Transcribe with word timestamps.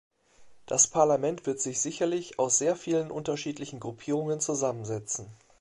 Das 0.65 0.87
Parlament 0.87 1.45
wird 1.45 1.59
sich 1.59 1.79
sicherlich 1.79 2.39
aus 2.39 2.57
sehr 2.57 2.75
vielen 2.75 3.11
unterschiedlichen 3.11 3.79
Gruppierungen 3.79 4.39
zusammensetzen. 4.39 5.27